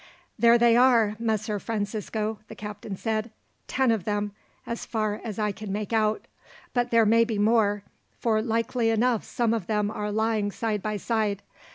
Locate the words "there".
0.39-0.57, 6.89-7.05